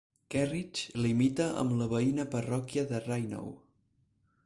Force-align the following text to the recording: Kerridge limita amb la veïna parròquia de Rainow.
Kerridge 0.35 1.03
limita 1.05 1.47
amb 1.65 1.77
la 1.83 1.89
veïna 1.93 2.27
parròquia 2.35 2.89
de 2.93 3.07
Rainow. 3.07 3.57